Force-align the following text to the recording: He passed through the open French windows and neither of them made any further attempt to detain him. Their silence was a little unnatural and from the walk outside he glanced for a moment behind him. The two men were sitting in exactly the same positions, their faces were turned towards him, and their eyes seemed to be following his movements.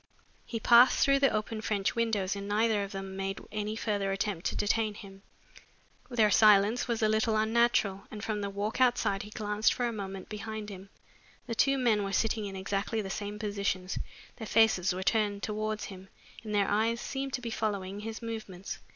He 0.47 0.59
passed 0.59 0.97
through 1.05 1.19
the 1.19 1.29
open 1.29 1.61
French 1.61 1.95
windows 1.95 2.35
and 2.35 2.47
neither 2.47 2.81
of 2.83 2.91
them 2.91 3.15
made 3.15 3.39
any 3.51 3.75
further 3.75 4.11
attempt 4.11 4.47
to 4.47 4.55
detain 4.55 4.95
him. 4.95 5.21
Their 6.09 6.31
silence 6.31 6.87
was 6.87 7.03
a 7.03 7.07
little 7.07 7.37
unnatural 7.37 8.07
and 8.09 8.23
from 8.23 8.41
the 8.41 8.49
walk 8.49 8.81
outside 8.81 9.21
he 9.21 9.29
glanced 9.29 9.75
for 9.75 9.85
a 9.85 9.93
moment 9.93 10.27
behind 10.27 10.69
him. 10.69 10.89
The 11.45 11.53
two 11.53 11.77
men 11.77 12.03
were 12.03 12.13
sitting 12.13 12.45
in 12.47 12.55
exactly 12.55 13.03
the 13.03 13.11
same 13.11 13.37
positions, 13.37 13.99
their 14.37 14.47
faces 14.47 14.91
were 14.91 15.03
turned 15.03 15.43
towards 15.43 15.83
him, 15.85 16.09
and 16.43 16.55
their 16.55 16.67
eyes 16.67 16.99
seemed 16.99 17.33
to 17.33 17.41
be 17.41 17.51
following 17.51 17.99
his 17.99 18.23
movements. 18.23 18.79